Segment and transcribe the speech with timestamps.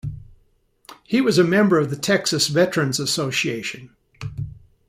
[1.03, 3.95] He was a member of the Texas Veteran's Association.